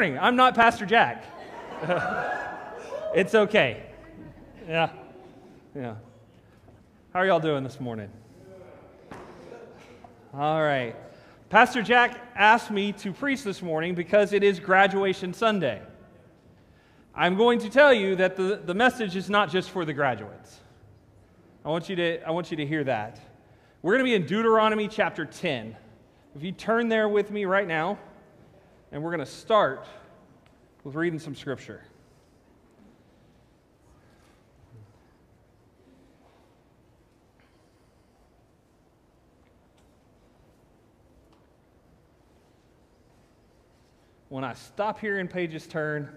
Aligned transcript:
I'm 0.00 0.34
not 0.34 0.54
Pastor 0.54 0.86
Jack. 0.86 1.24
it's 3.14 3.34
okay. 3.34 3.82
Yeah. 4.66 4.88
Yeah. 5.74 5.96
How 7.12 7.20
are 7.20 7.26
y'all 7.26 7.38
doing 7.38 7.62
this 7.62 7.78
morning? 7.78 8.08
All 10.32 10.62
right. 10.62 10.96
Pastor 11.50 11.82
Jack 11.82 12.18
asked 12.34 12.70
me 12.70 12.92
to 12.92 13.12
preach 13.12 13.42
this 13.42 13.60
morning 13.60 13.94
because 13.94 14.32
it 14.32 14.42
is 14.42 14.58
graduation 14.58 15.34
Sunday. 15.34 15.82
I'm 17.14 17.36
going 17.36 17.58
to 17.58 17.68
tell 17.68 17.92
you 17.92 18.16
that 18.16 18.36
the, 18.36 18.58
the 18.64 18.72
message 18.72 19.16
is 19.16 19.28
not 19.28 19.50
just 19.50 19.68
for 19.68 19.84
the 19.84 19.92
graduates. 19.92 20.60
I 21.62 21.68
want 21.68 21.90
you 21.90 21.96
to, 21.96 22.22
I 22.22 22.30
want 22.30 22.50
you 22.50 22.56
to 22.56 22.64
hear 22.64 22.84
that. 22.84 23.20
We're 23.82 23.98
going 23.98 24.06
to 24.06 24.10
be 24.10 24.14
in 24.14 24.24
Deuteronomy 24.24 24.88
chapter 24.88 25.26
10. 25.26 25.76
If 26.34 26.42
you 26.42 26.52
turn 26.52 26.88
there 26.88 27.06
with 27.06 27.30
me 27.30 27.44
right 27.44 27.68
now, 27.68 27.98
and 28.92 29.02
we're 29.02 29.10
going 29.10 29.20
to 29.20 29.26
start 29.26 29.86
with 30.84 30.94
reading 30.94 31.18
some 31.18 31.34
scripture. 31.34 31.82
When 44.28 44.44
I 44.44 44.54
stop 44.54 45.00
here 45.00 45.14
hearing 45.14 45.26
pages 45.26 45.66
turn, 45.66 46.08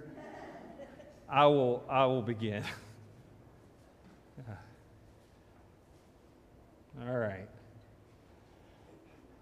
I 1.28 1.48
will, 1.48 1.84
I 1.90 2.06
will 2.06 2.22
begin. 2.22 2.64
All 7.02 7.18
right. 7.18 7.50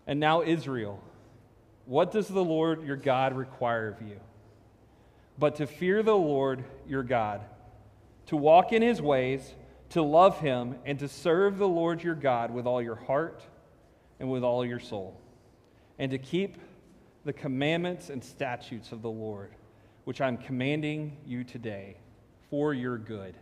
And 0.08 0.22
now, 0.22 0.41
Israel. 0.41 1.03
What 1.85 2.12
does 2.12 2.27
the 2.27 2.44
Lord 2.44 2.85
your 2.85 2.95
God 2.95 3.35
require 3.35 3.89
of 3.89 4.02
you? 4.08 4.20
But 5.38 5.55
to 5.55 5.67
fear 5.67 6.03
the 6.03 6.16
Lord 6.16 6.63
your 6.88 7.03
God, 7.03 7.41
to 8.27 8.38
walk 8.38 8.72
in 8.72 8.81
his 8.81 9.02
ways, 9.02 9.56
to 9.89 10.02
love 10.02 10.39
him, 10.39 10.75
and 10.86 11.00
to 11.00 11.08
serve 11.08 11.58
the 11.58 11.67
Lord 11.67 12.03
your 12.03 12.16
God 12.16 12.52
with 12.52 12.66
all 12.66 12.81
your 12.81 12.95
heart 12.95 13.44
and 14.19 14.31
with 14.31 14.44
all 14.44 14.66
your 14.66 14.80
soul, 14.80 15.19
and 15.97 16.11
to 16.11 16.17
keep 16.17 16.58
the 17.25 17.33
commandments 17.33 18.09
and 18.09 18.23
statutes 18.23 18.91
of 18.91 19.02
the 19.02 19.09
Lord, 19.09 19.52
which 20.06 20.22
I'm 20.22 20.38
commanding 20.38 21.17
you 21.25 21.44
today 21.44 21.97
for 22.50 22.73
your 22.73 22.97
good. 22.97 23.36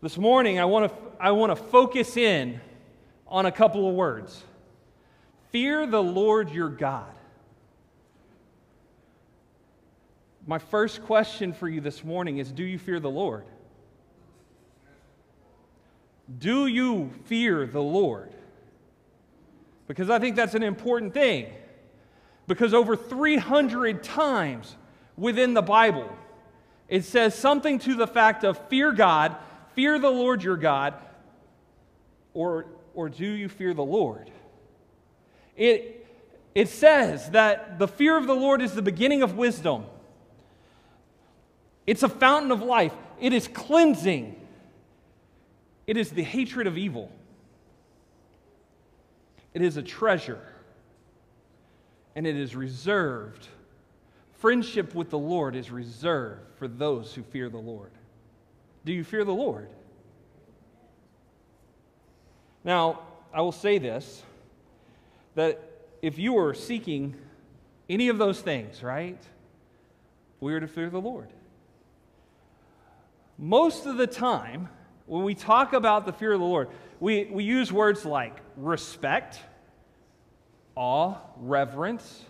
This 0.00 0.18
morning, 0.18 0.58
I 0.58 0.64
want 0.64 0.90
to, 0.90 0.96
I 1.20 1.30
want 1.30 1.56
to 1.56 1.56
focus 1.56 2.16
in 2.16 2.60
on 3.28 3.46
a 3.46 3.52
couple 3.52 3.88
of 3.88 3.94
words. 3.94 4.42
Fear 5.52 5.86
the 5.86 6.02
Lord 6.02 6.50
your 6.50 6.70
God. 6.70 7.12
My 10.46 10.58
first 10.58 11.04
question 11.04 11.52
for 11.52 11.68
you 11.68 11.80
this 11.80 12.02
morning 12.02 12.38
is 12.38 12.50
Do 12.50 12.64
you 12.64 12.78
fear 12.78 12.98
the 12.98 13.10
Lord? 13.10 13.44
Do 16.38 16.66
you 16.66 17.10
fear 17.26 17.66
the 17.66 17.82
Lord? 17.82 18.32
Because 19.86 20.08
I 20.08 20.18
think 20.18 20.36
that's 20.36 20.54
an 20.54 20.62
important 20.62 21.12
thing. 21.12 21.46
Because 22.46 22.72
over 22.72 22.96
300 22.96 24.02
times 24.02 24.76
within 25.18 25.52
the 25.52 25.62
Bible, 25.62 26.10
it 26.88 27.04
says 27.04 27.34
something 27.34 27.78
to 27.80 27.94
the 27.94 28.06
fact 28.06 28.42
of 28.42 28.58
fear 28.68 28.92
God, 28.92 29.36
fear 29.74 29.98
the 29.98 30.10
Lord 30.10 30.42
your 30.42 30.56
God, 30.56 30.94
or, 32.32 32.66
or 32.94 33.10
do 33.10 33.26
you 33.26 33.48
fear 33.50 33.74
the 33.74 33.84
Lord? 33.84 34.30
It, 35.56 36.06
it 36.54 36.68
says 36.68 37.30
that 37.30 37.78
the 37.78 37.88
fear 37.88 38.16
of 38.16 38.26
the 38.26 38.34
Lord 38.34 38.62
is 38.62 38.74
the 38.74 38.82
beginning 38.82 39.22
of 39.22 39.36
wisdom. 39.36 39.84
It's 41.86 42.02
a 42.02 42.08
fountain 42.08 42.50
of 42.50 42.62
life. 42.62 42.92
It 43.20 43.32
is 43.32 43.48
cleansing. 43.48 44.36
It 45.86 45.96
is 45.96 46.10
the 46.10 46.22
hatred 46.22 46.66
of 46.66 46.78
evil. 46.78 47.10
It 49.54 49.62
is 49.62 49.76
a 49.76 49.82
treasure. 49.82 50.42
And 52.14 52.26
it 52.26 52.36
is 52.36 52.54
reserved. 52.54 53.48
Friendship 54.38 54.94
with 54.94 55.10
the 55.10 55.18
Lord 55.18 55.56
is 55.56 55.70
reserved 55.70 56.40
for 56.56 56.68
those 56.68 57.14
who 57.14 57.22
fear 57.22 57.48
the 57.48 57.58
Lord. 57.58 57.90
Do 58.84 58.92
you 58.92 59.04
fear 59.04 59.24
the 59.24 59.32
Lord? 59.32 59.68
Now, 62.64 63.00
I 63.32 63.40
will 63.40 63.52
say 63.52 63.78
this 63.78 64.22
that 65.34 65.60
if 66.02 66.18
you 66.18 66.38
are 66.38 66.54
seeking 66.54 67.16
any 67.88 68.08
of 68.08 68.18
those 68.18 68.40
things, 68.40 68.82
right, 68.82 69.20
we 70.40 70.54
are 70.54 70.60
to 70.60 70.66
fear 70.66 70.90
the 70.90 71.00
Lord. 71.00 71.28
Most 73.38 73.86
of 73.86 73.96
the 73.96 74.06
time, 74.06 74.68
when 75.06 75.24
we 75.24 75.34
talk 75.34 75.72
about 75.72 76.06
the 76.06 76.12
fear 76.12 76.32
of 76.32 76.40
the 76.40 76.46
Lord, 76.46 76.68
we, 77.00 77.24
we 77.24 77.44
use 77.44 77.72
words 77.72 78.04
like 78.04 78.36
respect, 78.56 79.40
awe, 80.74 81.16
reverence. 81.36 82.24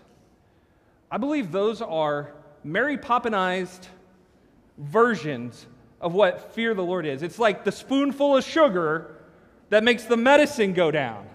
I 1.10 1.18
believe 1.18 1.52
those 1.52 1.82
are 1.82 2.32
Mary 2.64 2.96
Poppinized 2.96 3.86
versions 4.78 5.66
of 6.00 6.14
what 6.14 6.54
fear 6.54 6.74
the 6.74 6.82
Lord 6.82 7.06
is. 7.06 7.22
It's 7.22 7.38
like 7.38 7.64
the 7.64 7.72
spoonful 7.72 8.36
of 8.36 8.44
sugar 8.44 9.16
that 9.68 9.84
makes 9.84 10.04
the 10.04 10.16
medicine 10.16 10.72
go 10.72 10.90
down. 10.90 11.26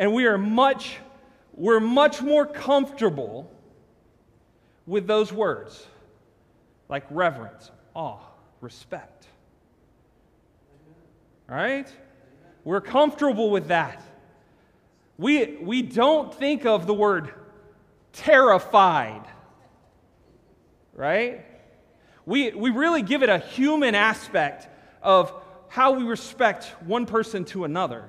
And 0.00 0.14
we 0.14 0.24
are 0.24 0.38
much, 0.38 0.96
we're 1.52 1.78
much 1.78 2.22
more 2.22 2.46
comfortable 2.46 3.52
with 4.86 5.06
those 5.06 5.30
words 5.30 5.86
like 6.88 7.04
reverence, 7.10 7.70
awe, 7.94 8.18
respect. 8.62 9.26
Right? 11.46 11.86
We're 12.64 12.80
comfortable 12.80 13.50
with 13.50 13.68
that. 13.68 14.02
We, 15.18 15.56
we 15.56 15.82
don't 15.82 16.34
think 16.34 16.64
of 16.64 16.86
the 16.86 16.94
word 16.94 17.34
terrified, 18.14 19.26
right? 20.94 21.44
We, 22.24 22.52
we 22.52 22.70
really 22.70 23.02
give 23.02 23.22
it 23.22 23.28
a 23.28 23.38
human 23.38 23.94
aspect 23.94 24.66
of 25.02 25.30
how 25.68 25.92
we 25.92 26.04
respect 26.04 26.74
one 26.86 27.04
person 27.04 27.44
to 27.46 27.64
another. 27.64 28.08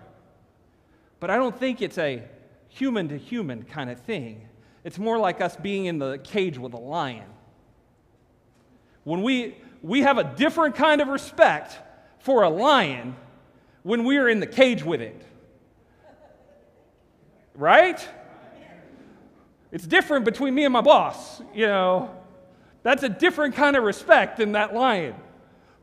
But 1.22 1.30
I 1.30 1.38
don't 1.38 1.58
think 1.58 1.84
it's 1.84 2.00
a 2.00 2.24
human 2.68 3.08
to 3.10 3.18
human 3.18 3.64
kind 3.64 3.92
of 3.92 4.00
thing. 4.02 4.50
It's 4.84 4.98
more 4.98 5.20
like 5.20 5.40
us 5.40 5.56
being 5.56 5.86
in 5.86 6.00
the 6.00 6.18
cage 6.18 6.58
with 6.58 6.74
a 6.74 6.80
lion. 6.80 7.30
When 9.04 9.22
we, 9.22 9.56
we 9.84 10.02
have 10.02 10.18
a 10.18 10.24
different 10.24 10.76
kind 10.76 11.00
of 11.00 11.10
respect 11.10 11.78
for 12.20 12.42
a 12.42 12.50
lion 12.50 13.16
when 13.84 14.04
we 14.04 14.18
are 14.18 14.28
in 14.28 14.40
the 14.40 14.48
cage 14.48 14.84
with 14.84 15.00
it. 15.00 15.22
Right? 17.54 18.06
It's 19.72 19.86
different 19.86 20.26
between 20.26 20.56
me 20.56 20.66
and 20.66 20.74
my 20.74 20.82
boss, 20.82 21.40
you 21.54 21.68
know. 21.68 22.16
That's 22.82 23.04
a 23.04 23.10
different 23.10 23.54
kind 23.54 23.76
of 23.76 23.84
respect 23.84 24.38
than 24.38 24.54
that 24.54 24.74
lion. 24.74 25.14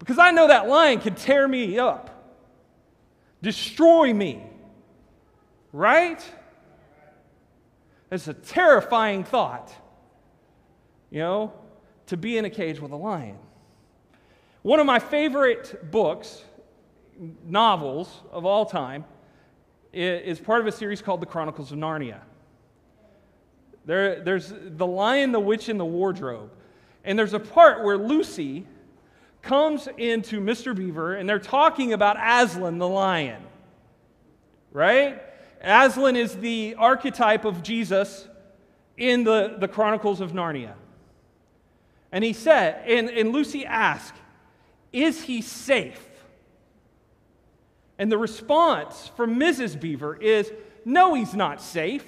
Because 0.01 0.19
I 0.19 0.33
know 0.33 0.49
that 0.49 0.69
lion 0.69 0.99
can 0.99 1.15
tear 1.15 1.47
me 1.47 1.79
up, 1.79 2.11
destroy 3.41 4.13
me. 4.13 4.43
Right? 5.73 6.23
It's 8.11 8.29
a 8.29 8.35
terrifying 8.35 9.25
thought, 9.25 9.73
you 11.11 11.19
know, 11.19 11.53
to 12.07 12.17
be 12.17 12.39
in 12.39 12.45
a 12.45 12.51
cage 12.51 12.81
with 12.81 12.93
a 12.93 12.97
lion. 12.97 13.39
One 14.63 14.81
of 14.81 14.87
my 14.87 14.99
favorite 14.99 15.91
books, 15.91 16.43
novels 17.45 18.23
of 18.33 18.47
all 18.47 18.65
time, 18.65 19.05
is 19.93 20.39
part 20.39 20.61
of 20.61 20.67
a 20.67 20.73
series 20.73 21.03
called 21.03 21.21
The 21.21 21.27
Chronicles 21.27 21.73
of 21.73 21.79
Narnia. 21.79 22.21
There, 23.85 24.23
there's 24.23 24.53
The 24.53 24.87
Lion, 24.87 25.33
the 25.33 25.41
Witch, 25.41 25.69
and 25.69 25.79
the 25.79 25.85
Wardrobe. 25.85 26.51
And 27.05 27.19
there's 27.19 27.35
a 27.35 27.41
part 27.41 27.85
where 27.85 27.97
Lucy 27.97 28.67
comes 29.43 29.89
into 29.97 30.41
Mr. 30.41 30.75
Beaver 30.75 31.15
and 31.15 31.29
they're 31.29 31.39
talking 31.39 31.93
about 31.93 32.17
Aslan 32.19 32.79
the 32.79 32.89
lion, 32.89 33.43
right? 34.73 35.23
Aslan 35.61 36.17
is 36.17 36.37
the 36.37 36.77
archetype 36.79 37.45
of 37.45 37.63
Jesus 37.63 38.29
in 38.97 39.25
the, 39.25 39.57
the 39.59 39.69
Chronicles 39.69 40.21
of 40.21 40.33
Narnia. 40.33 40.75
And 42.13 42.25
he 42.25 42.33
said, 42.33 42.83
and, 42.87 43.09
and 43.09 43.33
Lucy 43.33 43.67
asked, 43.67 44.15
Is 44.93 45.23
he 45.23 45.43
safe? 45.43 46.05
And 47.99 48.11
the 48.11 48.19
response 48.19 49.11
from 49.17 49.39
Mrs. 49.39 49.79
Beaver 49.79 50.17
is, 50.17 50.53
No, 50.85 51.15
he's 51.15 51.35
not 51.35 51.61
safe. 51.61 52.05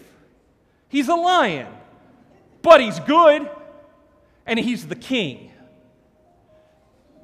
He's 0.88 1.08
a 1.08 1.14
lion, 1.14 1.69
but 2.62 2.81
he's 2.81 2.99
good, 3.00 3.49
and 4.47 4.58
he's 4.58 4.87
the 4.87 4.97
king. 4.97 5.52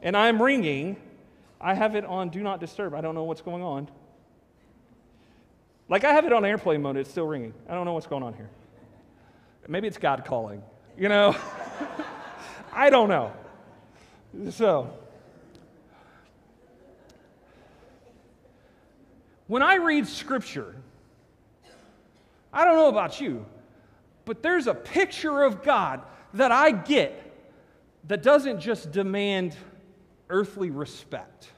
And 0.02 0.16
I'm 0.16 0.40
ringing. 0.40 0.96
I 1.60 1.74
have 1.74 1.96
it 1.96 2.04
on 2.04 2.28
Do 2.28 2.42
Not 2.42 2.60
Disturb. 2.60 2.94
I 2.94 3.00
don't 3.00 3.14
know 3.14 3.24
what's 3.24 3.40
going 3.40 3.62
on. 3.62 3.88
Like 5.88 6.04
I 6.04 6.12
have 6.12 6.24
it 6.24 6.32
on 6.32 6.44
airplane 6.44 6.82
mode, 6.82 6.96
it's 6.96 7.10
still 7.10 7.26
ringing. 7.26 7.54
I 7.68 7.74
don't 7.74 7.84
know 7.84 7.92
what's 7.92 8.06
going 8.06 8.22
on 8.22 8.34
here. 8.34 8.50
Maybe 9.68 9.88
it's 9.88 9.98
God 9.98 10.24
calling. 10.24 10.62
You 10.96 11.08
know? 11.08 11.36
I 12.72 12.90
don't 12.90 13.08
know. 13.08 13.32
So, 14.50 14.92
when 19.46 19.62
I 19.62 19.76
read 19.76 20.06
scripture, 20.06 20.74
I 22.52 22.64
don't 22.64 22.76
know 22.76 22.88
about 22.88 23.20
you, 23.20 23.46
but 24.24 24.42
there's 24.42 24.66
a 24.66 24.74
picture 24.74 25.42
of 25.42 25.62
God 25.62 26.02
that 26.34 26.52
I 26.52 26.70
get 26.70 27.22
that 28.08 28.22
doesn't 28.22 28.60
just 28.60 28.92
demand 28.92 29.56
earthly 30.28 30.70
respect 30.70 31.50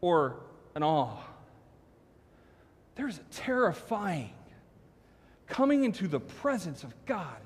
or 0.00 0.36
an 0.74 0.82
awe. 0.82 1.16
There's 2.98 3.18
a 3.18 3.22
terrifying 3.30 4.30
coming 5.46 5.84
into 5.84 6.08
the 6.08 6.18
presence 6.18 6.82
of 6.82 6.92
God 7.06 7.38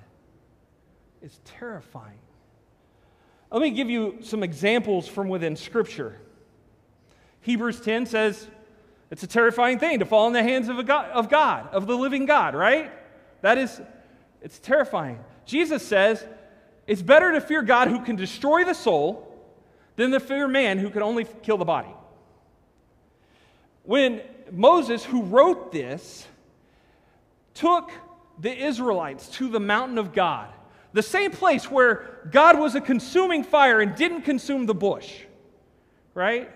is 1.21 1.39
terrifying. 1.45 2.19
Let 3.51 3.61
me 3.61 3.71
give 3.71 3.91
you 3.91 4.19
some 4.23 4.43
examples 4.43 5.07
from 5.07 5.29
within 5.29 5.55
Scripture. 5.57 6.19
Hebrews 7.43 7.83
10 7.83 8.07
says 8.07 8.49
it's 9.11 9.23
a 9.23 9.27
terrifying 9.27 9.79
thing 9.79 9.99
to 9.99 10.07
fall 10.07 10.27
in 10.27 10.33
the 10.33 10.43
hands 10.43 10.71
of, 10.71 10.79
a 10.79 10.83
God, 10.83 11.11
of 11.11 11.29
God, 11.29 11.69
of 11.73 11.87
the 11.87 11.99
living 11.99 12.25
God, 12.25 12.55
right? 12.55 12.91
That 13.43 13.59
is, 13.59 13.79
it's 14.41 14.59
terrifying. 14.59 15.19
Jesus 15.45 15.87
says 15.87 16.25
it's 16.87 17.03
better 17.03 17.31
to 17.31 17.43
fear 17.43 17.61
God 17.61 17.89
who 17.89 18.01
can 18.01 18.17
destroy 18.17 18.65
the 18.65 18.73
soul 18.73 19.29
than 19.97 20.13
to 20.13 20.21
fear 20.21 20.49
man 20.49 20.79
who 20.79 20.89
can 20.89 21.03
only 21.03 21.27
kill 21.43 21.59
the 21.59 21.67
body. 21.67 21.95
When 23.83 24.23
Moses, 24.51 25.05
who 25.05 25.23
wrote 25.23 25.73
this, 25.73 26.27
took 27.55 27.91
the 28.39 28.57
Israelites 28.57 29.29
to 29.29 29.49
the 29.49 29.61
mountain 29.61 29.99
of 29.99 30.13
God, 30.13 30.49
the 30.93 31.03
same 31.03 31.31
place 31.31 31.71
where 31.71 32.21
God 32.31 32.59
was 32.59 32.75
a 32.75 32.81
consuming 32.81 33.45
fire 33.45 33.81
and 33.81 33.95
didn't 33.95 34.23
consume 34.23 34.67
the 34.67 34.75
bush, 34.75 35.21
right? 36.15 36.51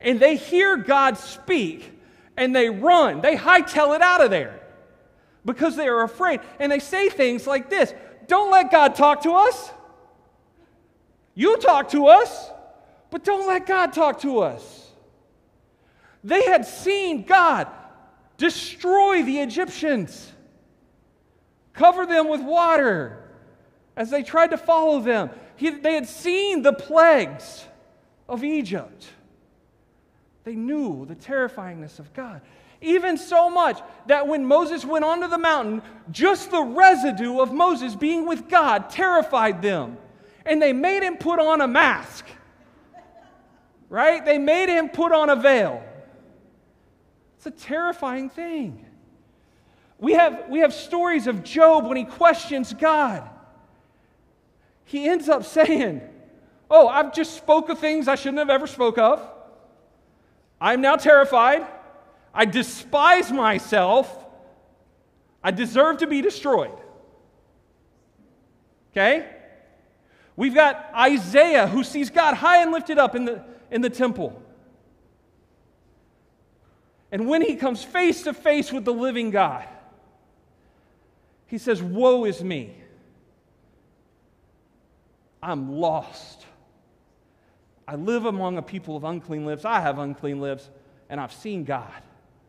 And 0.00 0.20
they 0.20 0.36
hear 0.36 0.76
God 0.76 1.18
speak 1.18 1.90
and 2.36 2.54
they 2.54 2.68
run, 2.68 3.20
they 3.20 3.36
hightail 3.36 3.94
it 3.94 4.02
out 4.02 4.20
of 4.20 4.30
there 4.30 4.60
because 5.44 5.76
they 5.76 5.88
are 5.88 6.02
afraid. 6.02 6.40
And 6.58 6.70
they 6.70 6.78
say 6.78 7.08
things 7.08 7.46
like 7.46 7.70
this 7.70 7.94
Don't 8.26 8.50
let 8.50 8.70
God 8.70 8.94
talk 8.94 9.22
to 9.22 9.32
us. 9.32 9.70
You 11.34 11.56
talk 11.56 11.90
to 11.90 12.06
us, 12.06 12.50
but 13.10 13.24
don't 13.24 13.46
let 13.46 13.66
God 13.66 13.92
talk 13.92 14.20
to 14.20 14.40
us. 14.40 14.83
They 16.24 16.44
had 16.44 16.66
seen 16.66 17.24
God 17.24 17.68
destroy 18.38 19.22
the 19.22 19.38
Egyptians, 19.40 20.32
cover 21.74 22.06
them 22.06 22.28
with 22.28 22.40
water 22.40 23.30
as 23.94 24.10
they 24.10 24.22
tried 24.22 24.48
to 24.48 24.56
follow 24.56 25.00
them. 25.00 25.30
He, 25.56 25.70
they 25.70 25.94
had 25.94 26.08
seen 26.08 26.62
the 26.62 26.72
plagues 26.72 27.64
of 28.26 28.42
Egypt. 28.42 29.06
They 30.44 30.54
knew 30.54 31.04
the 31.06 31.14
terrifyingness 31.14 31.98
of 31.98 32.12
God. 32.14 32.40
Even 32.80 33.16
so 33.16 33.48
much 33.48 33.80
that 34.06 34.26
when 34.26 34.44
Moses 34.44 34.84
went 34.84 35.04
onto 35.04 35.28
the 35.28 35.38
mountain, 35.38 35.82
just 36.10 36.50
the 36.50 36.62
residue 36.62 37.38
of 37.38 37.52
Moses 37.52 37.94
being 37.94 38.26
with 38.26 38.48
God 38.48 38.90
terrified 38.90 39.62
them. 39.62 39.96
And 40.44 40.60
they 40.60 40.72
made 40.72 41.02
him 41.02 41.16
put 41.16 41.38
on 41.38 41.60
a 41.60 41.68
mask. 41.68 42.26
Right? 43.88 44.24
They 44.24 44.38
made 44.38 44.68
him 44.68 44.88
put 44.88 45.12
on 45.12 45.30
a 45.30 45.36
veil. 45.36 45.82
It's 47.44 47.62
a 47.62 47.66
terrifying 47.66 48.30
thing. 48.30 48.86
We 49.98 50.14
have, 50.14 50.48
we 50.48 50.60
have 50.60 50.72
stories 50.72 51.26
of 51.26 51.44
Job 51.44 51.86
when 51.86 51.98
he 51.98 52.04
questions 52.04 52.72
God. 52.72 53.28
He 54.86 55.06
ends 55.06 55.28
up 55.28 55.44
saying, 55.44 56.00
Oh, 56.70 56.88
I've 56.88 57.12
just 57.12 57.36
spoke 57.36 57.68
of 57.68 57.78
things 57.78 58.08
I 58.08 58.14
shouldn't 58.14 58.38
have 58.38 58.48
ever 58.48 58.66
spoke 58.66 58.96
of. 58.96 59.22
I'm 60.58 60.80
now 60.80 60.96
terrified. 60.96 61.66
I 62.32 62.46
despise 62.46 63.30
myself. 63.30 64.24
I 65.42 65.50
deserve 65.50 65.98
to 65.98 66.06
be 66.06 66.22
destroyed. 66.22 66.78
Okay? 68.92 69.28
We've 70.34 70.54
got 70.54 70.90
Isaiah 70.96 71.66
who 71.66 71.84
sees 71.84 72.08
God 72.08 72.36
high 72.36 72.62
and 72.62 72.72
lifted 72.72 72.98
up 72.98 73.14
in 73.14 73.26
the, 73.26 73.44
in 73.70 73.82
the 73.82 73.90
temple. 73.90 74.42
And 77.14 77.28
when 77.28 77.42
he 77.42 77.54
comes 77.54 77.84
face 77.84 78.24
to 78.24 78.34
face 78.34 78.72
with 78.72 78.84
the 78.84 78.92
living 78.92 79.30
God, 79.30 79.68
he 81.46 81.58
says, 81.58 81.80
Woe 81.80 82.24
is 82.24 82.42
me. 82.42 82.74
I'm 85.40 85.76
lost. 85.76 86.44
I 87.86 87.94
live 87.94 88.24
among 88.24 88.58
a 88.58 88.62
people 88.62 88.96
of 88.96 89.04
unclean 89.04 89.46
lips. 89.46 89.64
I 89.64 89.78
have 89.78 90.00
unclean 90.00 90.40
lips, 90.40 90.68
and 91.08 91.20
I've 91.20 91.32
seen 91.32 91.62
God. 91.62 92.02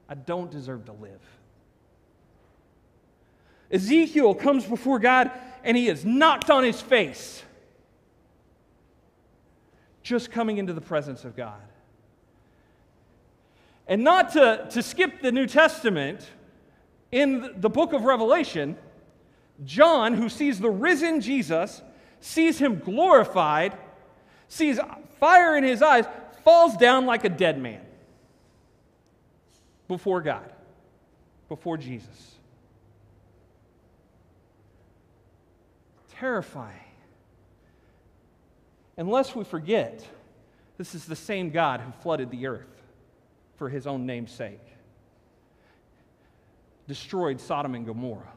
I 0.09 0.15
don't 0.15 0.49
deserve 0.49 0.85
to 0.85 0.93
live. 0.93 1.21
Ezekiel 3.69 4.33
comes 4.33 4.65
before 4.65 4.97
God 4.97 5.29
and 5.63 5.77
he 5.77 5.89
is 5.89 6.03
knocked 6.03 6.49
on 6.49 6.63
his 6.63 6.81
face 6.81 7.43
just 10.01 10.31
coming 10.31 10.57
into 10.57 10.73
the 10.73 10.81
presence 10.81 11.23
of 11.23 11.35
God. 11.35 11.61
And 13.87 14.03
not 14.03 14.33
to, 14.33 14.67
to 14.71 14.81
skip 14.81 15.21
the 15.21 15.31
New 15.31 15.45
Testament, 15.45 16.27
in 17.11 17.53
the 17.57 17.69
book 17.69 17.93
of 17.93 18.03
Revelation, 18.03 18.77
John, 19.63 20.15
who 20.15 20.27
sees 20.27 20.59
the 20.59 20.69
risen 20.69 21.21
Jesus, 21.21 21.81
sees 22.19 22.59
him 22.59 22.79
glorified, 22.79 23.77
sees 24.49 24.79
fire 25.19 25.55
in 25.55 25.63
his 25.63 25.81
eyes, 25.81 26.05
falls 26.43 26.75
down 26.75 27.05
like 27.05 27.23
a 27.23 27.29
dead 27.29 27.57
man 27.61 27.81
before 29.87 30.21
God, 30.21 30.51
before 31.47 31.77
Jesus. 31.77 32.35
Terrifying. 36.19 36.73
Unless 38.97 39.35
we 39.35 39.45
forget, 39.45 40.05
this 40.77 40.95
is 40.95 41.05
the 41.05 41.15
same 41.15 41.49
God 41.49 41.81
who 41.81 41.91
flooded 42.01 42.31
the 42.31 42.47
earth 42.47 42.75
for 43.57 43.69
his 43.69 43.87
own 43.87 44.05
name's 44.05 44.31
sake, 44.31 44.61
destroyed 46.87 47.39
Sodom 47.39 47.75
and 47.75 47.85
Gomorrah, 47.85 48.33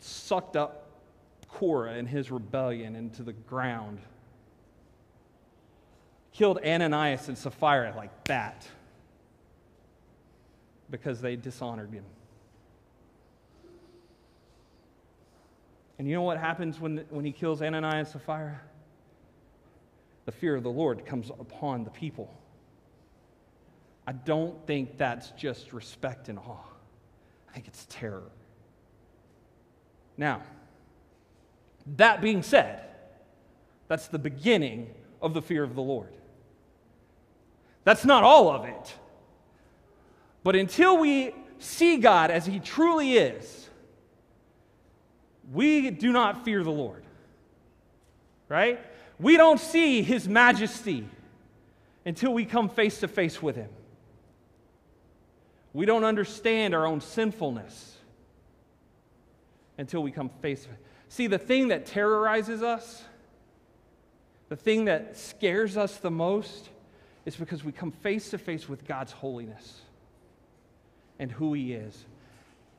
sucked 0.00 0.56
up 0.56 0.86
Korah 1.48 1.94
and 1.94 2.08
his 2.08 2.30
rebellion 2.30 2.96
into 2.96 3.22
the 3.22 3.32
ground 3.32 4.00
killed 6.32 6.58
Ananias 6.64 7.28
and 7.28 7.36
Sapphira 7.36 7.94
like 7.96 8.24
that 8.24 8.66
because 10.90 11.20
they 11.20 11.36
dishonored 11.36 11.92
him. 11.92 12.04
And 15.98 16.08
you 16.08 16.14
know 16.14 16.22
what 16.22 16.38
happens 16.38 16.80
when, 16.80 17.04
when 17.10 17.24
he 17.24 17.32
kills 17.32 17.62
Ananias 17.62 18.12
and 18.12 18.20
Sapphira? 18.20 18.60
The 20.24 20.32
fear 20.32 20.56
of 20.56 20.62
the 20.62 20.70
Lord 20.70 21.04
comes 21.06 21.30
upon 21.30 21.84
the 21.84 21.90
people. 21.90 22.32
I 24.06 24.12
don't 24.12 24.66
think 24.66 24.98
that's 24.98 25.30
just 25.30 25.72
respect 25.72 26.28
and 26.28 26.38
awe, 26.38 26.56
I 27.48 27.52
think 27.52 27.68
it's 27.68 27.86
terror. 27.88 28.30
Now, 30.16 30.42
that 31.96 32.20
being 32.20 32.42
said, 32.42 32.82
that's 33.88 34.08
the 34.08 34.18
beginning 34.18 34.92
of 35.20 35.34
the 35.34 35.42
fear 35.42 35.62
of 35.62 35.74
the 35.74 35.82
Lord. 35.82 36.12
That's 37.84 38.04
not 38.04 38.24
all 38.24 38.50
of 38.50 38.64
it. 38.64 38.94
But 40.44 40.56
until 40.56 40.98
we 40.98 41.34
see 41.58 41.98
God 41.98 42.30
as 42.30 42.46
He 42.46 42.58
truly 42.58 43.14
is, 43.14 43.68
we 45.52 45.90
do 45.90 46.12
not 46.12 46.44
fear 46.44 46.62
the 46.62 46.70
Lord. 46.70 47.04
Right? 48.48 48.80
We 49.18 49.36
don't 49.36 49.60
see 49.60 50.02
His 50.02 50.28
majesty 50.28 51.08
until 52.04 52.32
we 52.32 52.44
come 52.44 52.68
face 52.68 53.00
to 53.00 53.08
face 53.08 53.40
with 53.42 53.56
Him. 53.56 53.70
We 55.72 55.86
don't 55.86 56.04
understand 56.04 56.74
our 56.74 56.86
own 56.86 57.00
sinfulness 57.00 57.96
until 59.78 60.02
we 60.02 60.10
come 60.10 60.28
face 60.28 60.62
to 60.62 60.68
face. 60.68 60.78
See, 61.08 61.26
the 61.26 61.38
thing 61.38 61.68
that 61.68 61.86
terrorizes 61.86 62.62
us, 62.62 63.02
the 64.48 64.56
thing 64.56 64.86
that 64.86 65.16
scares 65.16 65.76
us 65.76 65.96
the 65.96 66.10
most, 66.10 66.68
is 67.24 67.36
because 67.36 67.62
we 67.62 67.72
come 67.72 67.90
face 67.90 68.30
to 68.30 68.38
face 68.38 68.68
with 68.68 68.86
God's 68.86 69.12
holiness 69.12 69.80
and 71.18 71.30
who 71.30 71.52
He 71.54 71.72
is. 71.72 72.04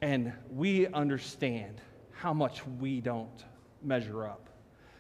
And 0.02 0.34
we 0.52 0.88
understand 0.88 1.80
how 2.12 2.34
much 2.34 2.66
we 2.80 3.02
don't 3.02 3.44
measure 3.82 4.26
up. 4.26 4.50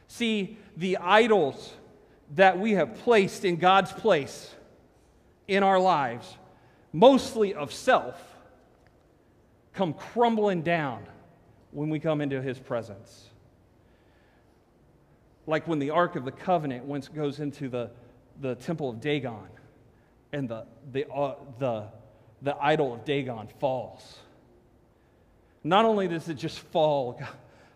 See, 0.07 0.57
the 0.77 0.97
idols 0.97 1.73
that 2.35 2.59
we 2.59 2.73
have 2.73 2.95
placed 2.99 3.45
in 3.45 3.57
God's 3.57 3.91
place 3.91 4.53
in 5.47 5.63
our 5.63 5.79
lives, 5.79 6.37
mostly 6.93 7.55
of 7.55 7.73
self, 7.73 8.15
come 9.73 9.93
crumbling 9.93 10.61
down 10.61 11.03
when 11.71 11.89
we 11.89 11.99
come 11.99 12.21
into 12.21 12.41
his 12.41 12.59
presence. 12.59 13.25
Like 15.47 15.67
when 15.67 15.79
the 15.79 15.89
Ark 15.89 16.15
of 16.15 16.23
the 16.23 16.31
Covenant 16.31 16.85
once 16.85 17.07
goes 17.09 17.39
into 17.39 17.67
the, 17.67 17.89
the 18.39 18.55
temple 18.55 18.91
of 18.91 19.01
Dagon 19.01 19.49
and 20.31 20.47
the, 20.47 20.65
the, 20.91 21.09
uh, 21.11 21.35
the, 21.59 21.87
the 22.43 22.55
idol 22.61 22.93
of 22.93 23.03
Dagon 23.03 23.47
falls. 23.59 24.19
Not 25.63 25.85
only 25.85 26.07
does 26.07 26.29
it 26.29 26.35
just 26.35 26.59
fall, 26.59 27.19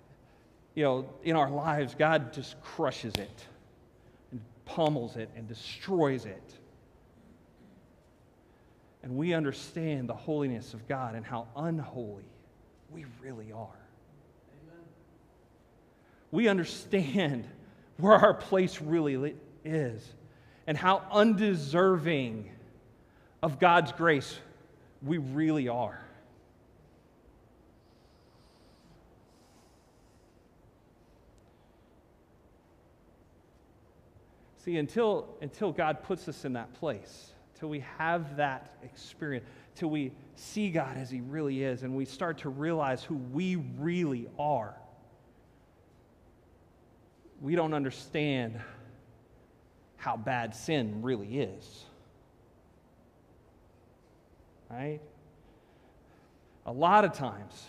you 0.75 0.83
know, 0.83 1.09
in 1.23 1.35
our 1.35 1.49
lives, 1.49 1.95
God 1.95 2.31
just 2.31 2.61
crushes 2.61 3.15
it 3.15 3.45
and 4.31 4.39
pummels 4.65 5.17
it 5.17 5.29
and 5.35 5.47
destroys 5.47 6.25
it. 6.25 6.53
And 9.07 9.15
we 9.15 9.33
understand 9.33 10.09
the 10.09 10.13
holiness 10.13 10.73
of 10.73 10.85
God 10.85 11.15
and 11.15 11.25
how 11.25 11.47
unholy 11.55 12.25
we 12.91 13.05
really 13.21 13.53
are. 13.53 13.79
Amen. 14.67 14.83
We 16.29 16.49
understand 16.49 17.47
where 17.97 18.15
our 18.15 18.33
place 18.33 18.81
really 18.81 19.33
is 19.63 20.05
and 20.67 20.77
how 20.77 21.03
undeserving 21.09 22.51
of 23.41 23.61
God's 23.61 23.93
grace 23.93 24.37
we 25.01 25.19
really 25.19 25.69
are. 25.69 26.01
See, 34.65 34.75
until, 34.75 35.29
until 35.41 35.71
God 35.71 36.03
puts 36.03 36.27
us 36.27 36.43
in 36.43 36.51
that 36.53 36.73
place, 36.73 37.31
till 37.59 37.69
we 37.69 37.83
have 37.97 38.37
that 38.37 38.75
experience, 38.83 39.45
till 39.75 39.89
we 39.89 40.11
see 40.35 40.69
God 40.69 40.97
as 40.97 41.09
He 41.09 41.21
really 41.21 41.63
is, 41.63 41.83
and 41.83 41.95
we 41.95 42.05
start 42.05 42.39
to 42.39 42.49
realize 42.49 43.03
who 43.03 43.15
we 43.15 43.55
really 43.77 44.27
are, 44.37 44.75
we 47.41 47.55
don't 47.55 47.73
understand 47.73 48.59
how 49.97 50.17
bad 50.17 50.55
sin 50.55 51.01
really 51.01 51.39
is. 51.39 51.85
Right? 54.69 54.99
A 56.65 56.71
lot 56.71 57.05
of 57.05 57.13
times, 57.13 57.67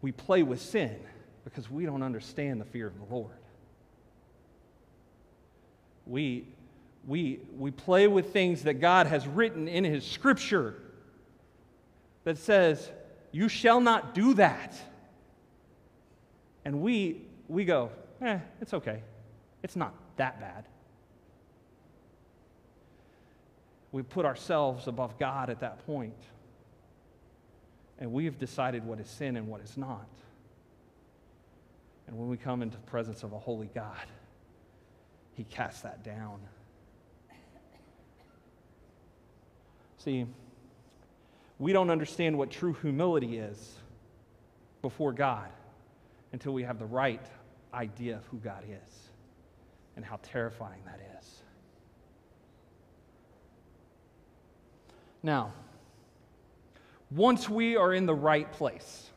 we 0.00 0.12
play 0.12 0.42
with 0.42 0.60
sin 0.60 0.96
because 1.44 1.70
we 1.70 1.84
don't 1.84 2.02
understand 2.02 2.60
the 2.60 2.64
fear 2.64 2.86
of 2.86 2.98
the 2.98 3.14
Lord. 3.14 3.32
We, 6.06 6.46
we, 7.08 7.40
we 7.56 7.70
play 7.70 8.06
with 8.06 8.34
things 8.34 8.64
that 8.64 8.74
God 8.74 9.06
has 9.06 9.26
written 9.26 9.66
in 9.66 9.82
His 9.82 10.04
scripture 10.04 10.74
that 12.24 12.36
says, 12.36 12.90
You 13.32 13.48
shall 13.48 13.80
not 13.80 14.14
do 14.14 14.34
that. 14.34 14.76
And 16.66 16.82
we, 16.82 17.22
we 17.48 17.64
go, 17.64 17.90
Eh, 18.20 18.38
it's 18.60 18.74
okay. 18.74 19.02
It's 19.62 19.74
not 19.74 19.94
that 20.16 20.38
bad. 20.38 20.66
We 23.90 24.02
put 24.02 24.26
ourselves 24.26 24.86
above 24.86 25.18
God 25.18 25.48
at 25.48 25.60
that 25.60 25.86
point. 25.86 26.12
And 27.98 28.12
we 28.12 28.26
have 28.26 28.38
decided 28.38 28.84
what 28.84 29.00
is 29.00 29.08
sin 29.08 29.36
and 29.36 29.48
what 29.48 29.62
is 29.62 29.78
not. 29.78 30.08
And 32.06 32.18
when 32.18 32.28
we 32.28 32.36
come 32.36 32.60
into 32.60 32.76
the 32.76 32.82
presence 32.82 33.22
of 33.22 33.32
a 33.32 33.38
holy 33.38 33.70
God, 33.74 34.06
he 35.34 35.44
casts 35.44 35.80
that 35.82 36.04
down. 36.04 36.40
See, 40.08 40.24
we 41.58 41.74
don't 41.74 41.90
understand 41.90 42.38
what 42.38 42.50
true 42.50 42.72
humility 42.72 43.36
is 43.36 43.74
before 44.80 45.12
God 45.12 45.50
until 46.32 46.54
we 46.54 46.62
have 46.62 46.78
the 46.78 46.86
right 46.86 47.20
idea 47.74 48.16
of 48.16 48.24
who 48.28 48.38
God 48.38 48.64
is 48.64 48.94
and 49.96 50.04
how 50.06 50.18
terrifying 50.22 50.80
that 50.86 50.98
is. 51.18 51.42
Now, 55.22 55.52
once 57.10 57.46
we 57.46 57.76
are 57.76 57.92
in 57.92 58.06
the 58.06 58.14
right 58.14 58.50
place, 58.50 59.10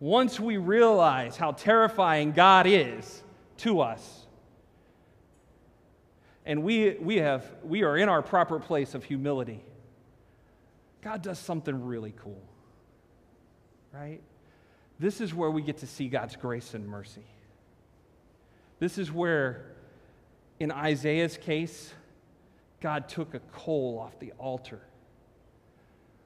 once 0.00 0.40
we 0.40 0.56
realize 0.56 1.36
how 1.36 1.52
terrifying 1.52 2.32
God 2.32 2.66
is 2.66 3.22
to 3.58 3.78
us, 3.78 4.26
and 6.44 6.64
we, 6.64 6.96
we, 7.00 7.18
have, 7.18 7.44
we 7.62 7.84
are 7.84 7.96
in 7.96 8.08
our 8.08 8.22
proper 8.22 8.58
place 8.58 8.96
of 8.96 9.04
humility, 9.04 9.62
God 11.04 11.20
does 11.20 11.38
something 11.38 11.84
really 11.84 12.14
cool, 12.16 12.42
right? 13.92 14.22
This 14.98 15.20
is 15.20 15.34
where 15.34 15.50
we 15.50 15.60
get 15.60 15.78
to 15.78 15.86
see 15.86 16.08
God's 16.08 16.34
grace 16.34 16.72
and 16.72 16.88
mercy. 16.88 17.26
This 18.78 18.96
is 18.96 19.12
where, 19.12 19.66
in 20.58 20.72
Isaiah's 20.72 21.36
case, 21.36 21.92
God 22.80 23.06
took 23.10 23.34
a 23.34 23.40
coal 23.52 24.00
off 24.02 24.18
the 24.18 24.32
altar. 24.38 24.80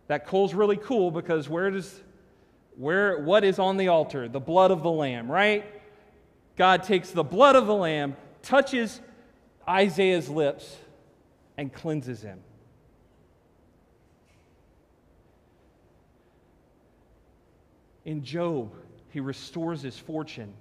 That 0.07 0.27
coal's 0.27 0.55
really 0.55 0.77
cool 0.77 1.11
because 1.11 1.49
where 1.49 1.73
does 1.73 2.01
where 2.77 3.19
what 3.19 3.43
is 3.43 3.59
on 3.59 3.79
the 3.79 3.89
altar? 3.89 4.29
The 4.29 4.39
blood 4.39 4.71
of 4.71 4.85
the 4.85 4.91
lamb, 4.91 5.31
right? 5.31 5.65
God 6.57 6.85
takes 6.85 7.11
the 7.11 7.25
blood 7.25 7.57
of 7.57 7.67
the 7.67 7.75
lamb, 7.75 8.17
touches 8.43 9.01
Isaiah's 9.69 10.29
lips 10.29 10.77
and 11.57 11.73
cleanses 11.73 12.23
him. 12.23 12.39
In 18.09 18.25
Job, 18.25 18.73
he 19.11 19.21
restores 19.21 19.83
his 19.83 19.99
fortune 19.99 20.55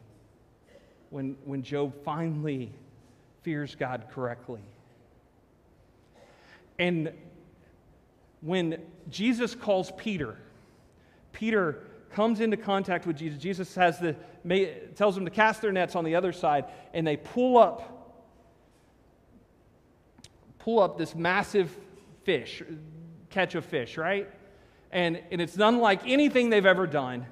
when, 1.12 1.38
when 1.46 1.64
Job 1.64 1.94
finally 2.04 2.74
fears 3.42 3.74
God 3.74 4.08
correctly. 4.12 4.60
And 6.78 7.14
when 8.42 8.82
Jesus 9.10 9.56
calls 9.56 9.94
Peter, 9.96 10.38
Peter 11.32 11.84
comes 12.12 12.42
into 12.42 12.58
contact 12.58 13.08
with 13.08 13.16
Jesus. 13.16 13.42
Jesus 13.42 13.74
has 13.76 13.98
the, 13.98 14.18
tells 14.96 15.16
them 15.16 15.24
to 15.24 15.32
cast 15.32 15.62
their 15.62 15.72
nets 15.72 15.96
on 15.96 16.04
the 16.04 16.16
other 16.16 16.34
side, 16.34 16.66
and 16.94 17.08
they 17.08 17.16
pull 17.16 17.58
up 17.58 17.94
pull 20.60 20.82
up 20.82 20.98
this 20.98 21.16
massive 21.16 21.74
fish, 22.26 22.62
catch 23.30 23.56
of 23.56 23.64
fish, 23.64 23.96
right? 23.96 24.30
And, 24.92 25.22
and 25.32 25.40
it's 25.40 25.58
unlike 25.58 26.02
anything 26.06 26.50
they've 26.50 26.66
ever 26.66 26.86
done. 26.86 27.26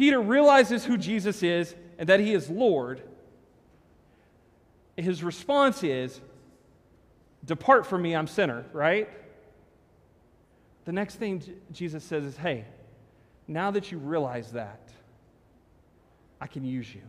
Peter 0.00 0.18
realizes 0.18 0.82
who 0.82 0.96
Jesus 0.96 1.42
is 1.42 1.74
and 1.98 2.08
that 2.08 2.20
he 2.20 2.32
is 2.32 2.48
Lord. 2.48 3.02
His 4.96 5.22
response 5.22 5.84
is, 5.84 6.22
Depart 7.44 7.86
from 7.86 8.00
me, 8.00 8.16
I'm 8.16 8.26
sinner, 8.26 8.64
right? 8.72 9.10
The 10.86 10.92
next 10.92 11.16
thing 11.16 11.42
Jesus 11.70 12.02
says 12.02 12.24
is, 12.24 12.34
Hey, 12.34 12.64
now 13.46 13.70
that 13.72 13.92
you 13.92 13.98
realize 13.98 14.52
that, 14.52 14.80
I 16.40 16.46
can 16.46 16.64
use 16.64 16.94
you. 16.94 17.02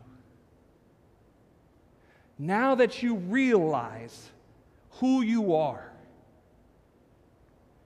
Now 2.38 2.76
that 2.76 3.02
you 3.02 3.16
realize 3.16 4.32
who 5.00 5.22
you 5.22 5.56
are, 5.56 5.94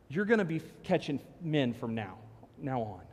you're 0.10 0.26
going 0.26 0.40
to 0.40 0.46
be 0.46 0.64
catching 0.82 1.20
men 1.44 1.74
from 1.74 1.94
now, 1.94 2.18
now 2.58 2.82
on. 2.82 3.05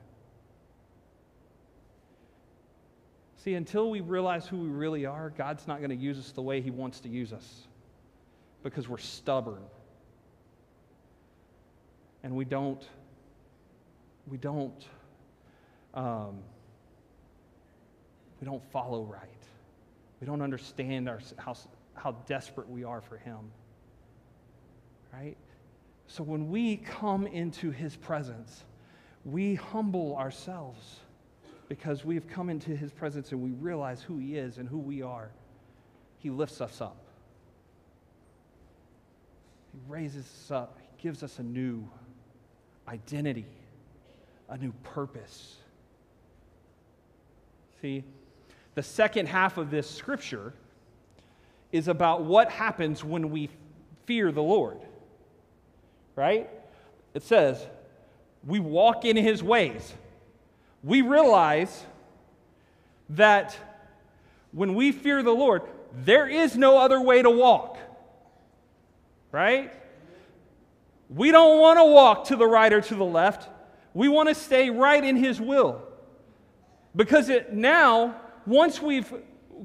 See, 3.42 3.54
until 3.54 3.90
we 3.90 4.00
realize 4.00 4.46
who 4.46 4.56
we 4.56 4.68
really 4.68 5.04
are, 5.04 5.30
God's 5.30 5.66
not 5.66 5.78
going 5.78 5.90
to 5.90 5.96
use 5.96 6.16
us 6.16 6.30
the 6.30 6.42
way 6.42 6.60
He 6.60 6.70
wants 6.70 7.00
to 7.00 7.08
use 7.08 7.32
us 7.32 7.66
because 8.62 8.88
we're 8.88 8.98
stubborn. 8.98 9.64
And 12.22 12.36
we 12.36 12.44
don't, 12.44 12.86
we 14.28 14.36
don't, 14.36 14.86
um, 15.92 16.38
we 18.40 18.44
don't 18.44 18.62
follow 18.70 19.02
right. 19.02 19.28
We 20.20 20.26
don't 20.28 20.40
understand 20.40 21.08
our, 21.08 21.18
how, 21.36 21.56
how 21.94 22.12
desperate 22.28 22.70
we 22.70 22.84
are 22.84 23.00
for 23.00 23.16
Him. 23.16 23.50
Right? 25.12 25.36
So 26.06 26.22
when 26.22 26.48
we 26.48 26.76
come 26.76 27.26
into 27.26 27.72
His 27.72 27.96
presence, 27.96 28.62
we 29.24 29.56
humble 29.56 30.14
ourselves 30.16 31.00
because 31.72 32.04
we've 32.04 32.28
come 32.28 32.50
into 32.50 32.76
His 32.76 32.92
presence 32.92 33.32
and 33.32 33.40
we 33.40 33.52
realize 33.52 34.02
who 34.02 34.18
He 34.18 34.36
is 34.36 34.58
and 34.58 34.68
who 34.68 34.76
we 34.76 35.00
are. 35.00 35.30
He 36.18 36.28
lifts 36.28 36.60
us 36.60 36.82
up, 36.82 36.98
He 39.72 39.78
raises 39.88 40.26
us 40.26 40.50
up, 40.50 40.78
He 40.82 41.02
gives 41.02 41.22
us 41.22 41.38
a 41.38 41.42
new 41.42 41.88
identity, 42.86 43.46
a 44.50 44.58
new 44.58 44.74
purpose. 44.82 45.56
See, 47.80 48.04
the 48.74 48.82
second 48.82 49.28
half 49.28 49.56
of 49.56 49.70
this 49.70 49.88
scripture 49.88 50.52
is 51.72 51.88
about 51.88 52.22
what 52.22 52.50
happens 52.50 53.02
when 53.02 53.30
we 53.30 53.48
fear 54.04 54.30
the 54.30 54.42
Lord. 54.42 54.76
Right? 56.16 56.50
It 57.14 57.22
says, 57.22 57.66
we 58.46 58.60
walk 58.60 59.06
in 59.06 59.16
his 59.16 59.42
ways. 59.42 59.94
We 60.82 61.02
realize 61.02 61.84
that 63.10 63.56
when 64.52 64.74
we 64.74 64.92
fear 64.92 65.22
the 65.22 65.32
Lord, 65.32 65.62
there 65.92 66.26
is 66.26 66.56
no 66.56 66.78
other 66.78 67.00
way 67.00 67.22
to 67.22 67.30
walk. 67.30 67.78
Right? 69.30 69.72
We 71.08 71.30
don't 71.30 71.60
want 71.60 71.78
to 71.78 71.84
walk 71.84 72.26
to 72.26 72.36
the 72.36 72.46
right 72.46 72.72
or 72.72 72.80
to 72.80 72.94
the 72.94 73.04
left. 73.04 73.48
We 73.94 74.08
want 74.08 74.28
to 74.28 74.34
stay 74.34 74.70
right 74.70 75.02
in 75.02 75.16
His 75.16 75.40
will. 75.40 75.82
Because 76.96 77.28
it 77.28 77.52
now, 77.52 78.20
once 78.46 78.80
we've, 78.80 79.12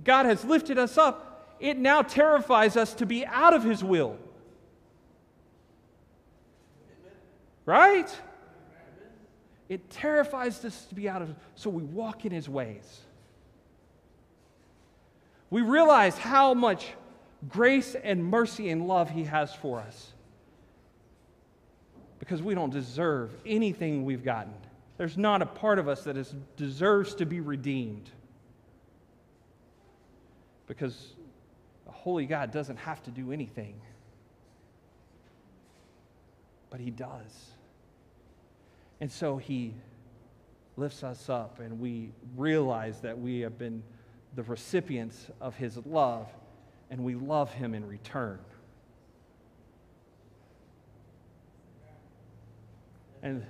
God 0.03 0.25
has 0.25 0.43
lifted 0.45 0.77
us 0.77 0.97
up, 0.97 1.55
it 1.59 1.77
now 1.77 2.01
terrifies 2.01 2.77
us 2.77 2.93
to 2.95 3.05
be 3.05 3.25
out 3.25 3.53
of 3.53 3.63
His 3.63 3.83
will. 3.83 4.17
Right? 7.65 8.09
It 9.69 9.89
terrifies 9.89 10.63
us 10.63 10.85
to 10.85 10.95
be 10.95 11.09
out 11.09 11.21
of, 11.21 11.35
so 11.55 11.69
we 11.69 11.83
walk 11.83 12.25
in 12.25 12.31
His 12.31 12.47
ways. 12.47 13.01
We 15.49 15.61
realize 15.61 16.17
how 16.17 16.53
much 16.53 16.87
grace 17.47 17.95
and 17.95 18.23
mercy 18.23 18.69
and 18.69 18.87
love 18.87 19.09
He 19.09 19.25
has 19.25 19.53
for 19.53 19.79
us 19.79 20.13
because 22.19 22.41
we 22.41 22.55
don't 22.55 22.71
deserve 22.71 23.31
anything 23.45 24.03
we've 24.05 24.23
gotten. 24.23 24.53
There's 24.97 25.17
not 25.17 25.41
a 25.41 25.45
part 25.45 25.79
of 25.79 25.87
us 25.87 26.03
that 26.05 26.17
is, 26.17 26.33
deserves 26.55 27.15
to 27.15 27.25
be 27.25 27.39
redeemed 27.39 28.09
because 30.65 31.13
a 31.87 31.91
holy 31.91 32.25
God 32.25 32.51
doesn't 32.51 32.77
have 32.77 33.01
to 33.03 33.11
do 33.11 33.31
anything, 33.31 33.79
but 36.69 36.79
He 36.79 36.89
does. 36.89 37.51
And 38.99 39.11
so 39.11 39.37
He 39.37 39.73
lifts 40.75 41.03
us 41.03 41.29
up, 41.29 41.59
and 41.59 41.79
we 41.79 42.11
realize 42.35 43.01
that 43.01 43.19
we 43.19 43.39
have 43.41 43.57
been 43.57 43.83
the 44.35 44.43
recipients 44.43 45.27
of 45.41 45.55
His 45.55 45.77
love, 45.85 46.27
and 46.89 47.03
we 47.03 47.15
love 47.15 47.51
Him 47.51 47.73
in 47.73 47.87
return. 47.87 48.39
And, 53.23 53.45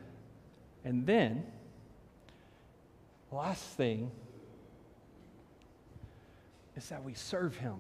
and 0.85 1.05
then, 1.05 1.43
last 3.31 3.63
thing 3.63 4.11
is 6.75 6.87
that 6.89 7.03
we 7.03 7.13
serve 7.13 7.57
Him. 7.57 7.75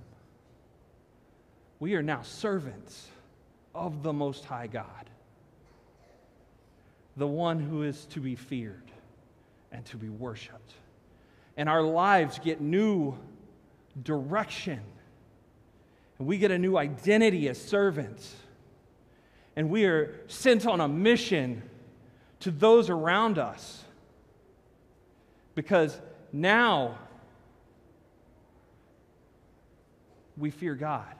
We 1.79 1.95
are 1.95 2.03
now 2.03 2.23
servants 2.23 3.07
of 3.73 4.03
the 4.03 4.11
Most 4.11 4.45
High 4.45 4.67
God, 4.67 5.09
the 7.17 7.27
one 7.27 7.59
who 7.59 7.81
is 7.81 8.05
to 8.05 8.19
be 8.19 8.35
feared 8.35 8.91
and 9.71 9.83
to 9.87 9.97
be 9.97 10.07
worshiped. 10.07 10.73
And 11.57 11.67
our 11.67 11.81
lives 11.81 12.39
get 12.39 12.61
new 12.61 13.17
direction, 14.03 14.79
and 16.19 16.27
we 16.27 16.37
get 16.37 16.51
a 16.51 16.57
new 16.57 16.77
identity 16.77 17.49
as 17.49 17.59
servants. 17.59 18.35
And 19.55 19.71
we 19.71 19.85
are 19.85 20.15
sent 20.27 20.67
on 20.67 20.79
a 20.79 20.87
mission 20.87 21.63
to 22.41 22.51
those 22.51 22.91
around 22.91 23.39
us. 23.39 23.83
Because 25.55 25.99
now 26.31 26.99
we 30.37 30.51
fear 30.51 30.75
God. 30.75 31.15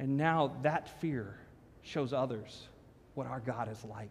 And 0.00 0.16
now 0.16 0.56
that 0.62 1.00
fear 1.00 1.38
shows 1.82 2.12
others 2.12 2.66
what 3.14 3.28
our 3.28 3.38
God 3.38 3.70
is 3.70 3.84
like. 3.84 4.10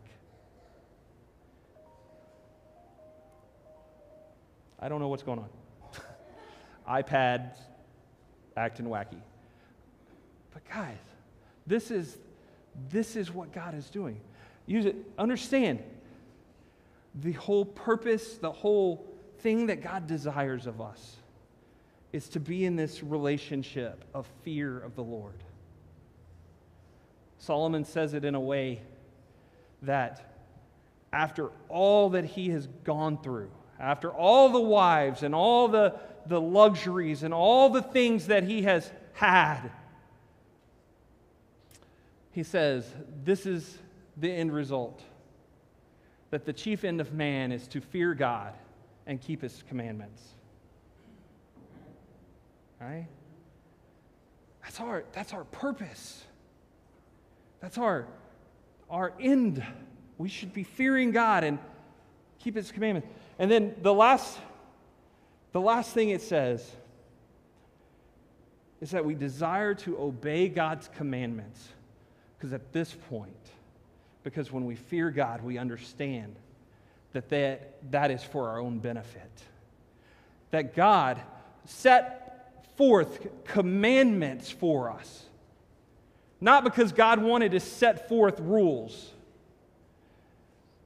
I 4.79 4.89
don't 4.89 4.99
know 4.99 5.07
what's 5.07 5.23
going 5.23 5.39
on. 5.39 5.49
iPad 7.03 7.55
acting 8.55 8.85
wacky. 8.85 9.19
But 10.53 10.67
guys, 10.69 10.97
this 11.65 11.91
is 11.91 12.17
this 12.89 13.15
is 13.15 13.33
what 13.33 13.51
God 13.51 13.73
is 13.73 13.89
doing. 13.89 14.19
Use 14.65 14.85
it. 14.85 14.95
Understand 15.17 15.81
the 17.15 17.31
whole 17.33 17.65
purpose, 17.65 18.37
the 18.37 18.51
whole 18.51 19.05
thing 19.39 19.67
that 19.67 19.81
God 19.81 20.07
desires 20.07 20.67
of 20.67 20.81
us 20.81 21.17
is 22.13 22.29
to 22.29 22.39
be 22.39 22.65
in 22.65 22.75
this 22.75 23.03
relationship 23.03 24.03
of 24.13 24.27
fear 24.43 24.79
of 24.79 24.95
the 24.95 25.03
Lord. 25.03 25.43
Solomon 27.39 27.85
says 27.85 28.13
it 28.13 28.25
in 28.25 28.35
a 28.35 28.39
way 28.39 28.81
that 29.81 30.33
after 31.13 31.49
all 31.69 32.09
that 32.11 32.25
he 32.25 32.49
has 32.49 32.67
gone 32.83 33.17
through, 33.21 33.49
after 33.79 34.11
all 34.11 34.49
the 34.49 34.59
wives 34.59 35.23
and 35.23 35.35
all 35.35 35.67
the, 35.67 35.95
the 36.25 36.41
luxuries 36.41 37.23
and 37.23 37.33
all 37.33 37.69
the 37.69 37.81
things 37.81 38.27
that 38.27 38.43
he 38.43 38.63
has 38.63 38.91
had, 39.13 39.69
he 42.31 42.43
says, 42.43 42.85
This 43.23 43.45
is 43.45 43.77
the 44.15 44.31
end 44.31 44.53
result 44.53 45.01
that 46.29 46.45
the 46.45 46.53
chief 46.53 46.83
end 46.83 46.99
of 46.99 47.13
man 47.13 47.51
is 47.51 47.67
to 47.69 47.81
fear 47.81 48.13
God 48.13 48.53
and 49.05 49.21
keep 49.21 49.41
his 49.41 49.63
commandments. 49.69 50.21
Right? 52.81 53.07
That's 54.61 54.79
our, 54.81 55.03
that's 55.13 55.33
our 55.33 55.45
purpose. 55.45 56.23
That's 57.61 57.77
our, 57.77 58.05
our 58.89 59.13
end. 59.19 59.63
We 60.17 60.29
should 60.29 60.53
be 60.53 60.63
fearing 60.63 61.11
God 61.11 61.43
and 61.43 61.59
keep 62.39 62.55
his 62.55 62.71
commandments. 62.71 63.09
And 63.39 63.49
then 63.49 63.75
the 63.81 63.93
last, 63.93 64.37
the 65.51 65.61
last 65.61 65.93
thing 65.93 66.09
it 66.09 66.21
says 66.21 66.69
is 68.81 68.91
that 68.91 69.05
we 69.05 69.15
desire 69.15 69.73
to 69.73 69.99
obey 69.99 70.49
God's 70.49 70.89
commandments. 70.95 71.67
Because 72.37 72.53
at 72.53 72.71
this 72.71 72.95
point, 73.09 73.31
because 74.23 74.51
when 74.51 74.65
we 74.65 74.75
fear 74.75 75.09
God, 75.09 75.41
we 75.41 75.57
understand 75.57 76.35
that 77.13 77.29
that, 77.29 77.91
that 77.91 78.11
is 78.11 78.23
for 78.23 78.49
our 78.49 78.59
own 78.59 78.79
benefit. 78.79 79.31
That 80.51 80.75
God 80.75 81.19
set 81.65 82.67
forth 82.77 83.25
commandments 83.45 84.51
for 84.51 84.91
us. 84.91 85.23
Not 86.39 86.63
because 86.63 86.91
God 86.91 87.21
wanted 87.21 87.53
to 87.53 87.59
set 87.59 88.07
forth 88.07 88.39
rules, 88.39 89.11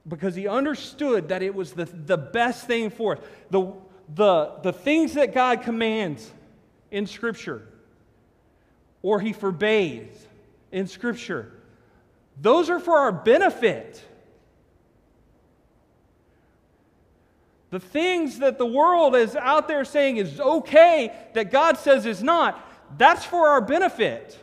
because 0.06 0.34
He 0.34 0.48
understood 0.48 1.28
that 1.28 1.42
it 1.42 1.54
was 1.54 1.72
the, 1.72 1.84
the 1.84 2.16
best 2.16 2.66
thing 2.66 2.90
for 2.90 3.16
us. 3.16 3.22
The, 3.50 3.72
the, 4.14 4.52
the 4.62 4.72
things 4.72 5.14
that 5.14 5.34
God 5.34 5.62
commands 5.62 6.30
in 6.90 7.06
Scripture, 7.06 7.66
or 9.02 9.20
He 9.20 9.32
forbade 9.32 10.10
in 10.70 10.86
Scripture, 10.86 11.52
those 12.40 12.70
are 12.70 12.80
for 12.80 12.98
our 12.98 13.12
benefit. 13.12 14.02
The 17.70 17.80
things 17.80 18.40
that 18.40 18.58
the 18.58 18.66
world 18.66 19.16
is 19.16 19.34
out 19.34 19.66
there 19.66 19.84
saying 19.84 20.18
is 20.18 20.38
okay, 20.38 21.10
that 21.32 21.50
God 21.50 21.78
says 21.78 22.04
is 22.04 22.22
not, 22.22 22.68
that's 22.98 23.24
for 23.24 23.48
our 23.48 23.62
benefit. 23.62 24.38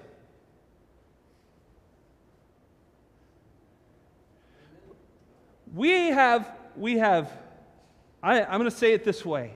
We 5.79 6.07
have, 6.07 6.51
we 6.75 6.97
have, 6.97 7.31
I, 8.21 8.41
am 8.41 8.59
going 8.59 8.65
to 8.65 8.69
say 8.69 8.91
it 8.91 9.05
this 9.05 9.23
way. 9.23 9.53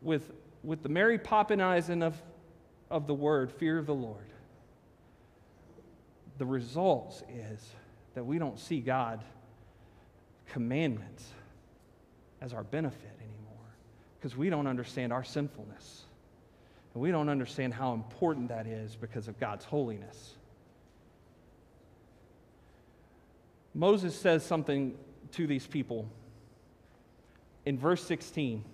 With, 0.00 0.32
with 0.64 0.82
the 0.82 0.88
Mary 0.88 1.18
Poppinizing 1.18 2.02
of, 2.02 2.16
of 2.90 3.06
the 3.06 3.12
word, 3.12 3.52
fear 3.52 3.76
of 3.76 3.84
the 3.84 3.94
Lord, 3.94 4.24
the 6.38 6.46
results 6.46 7.24
is 7.28 7.62
that 8.14 8.24
we 8.24 8.38
don't 8.38 8.58
see 8.58 8.80
God 8.80 9.22
commandments 10.46 11.28
as 12.40 12.54
our 12.54 12.64
benefit 12.64 13.18
anymore 13.18 13.68
because 14.18 14.34
we 14.34 14.48
don't 14.48 14.66
understand 14.66 15.12
our 15.12 15.24
sinfulness. 15.24 16.04
And 16.94 17.02
we 17.02 17.10
don't 17.10 17.28
understand 17.28 17.74
how 17.74 17.92
important 17.92 18.48
that 18.48 18.66
is 18.66 18.96
because 18.96 19.28
of 19.28 19.38
God's 19.38 19.66
holiness. 19.66 20.36
Moses 23.76 24.18
says 24.18 24.42
something 24.42 24.96
to 25.32 25.46
these 25.46 25.66
people 25.66 26.08
in 27.66 27.78
verse 27.78 28.02
16. 28.06 28.64